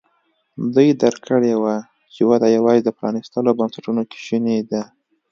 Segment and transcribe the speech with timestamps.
[0.73, 1.75] دوی درک کړې وه
[2.13, 4.83] چې وده یوازې د پرانیستو بنسټونو کې شونې ده.